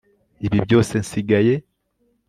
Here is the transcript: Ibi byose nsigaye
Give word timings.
Ibi 0.45 0.57
byose 0.65 0.93
nsigaye 1.03 1.53